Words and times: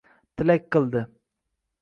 Tilak 0.41 0.65
qildi 0.77 1.05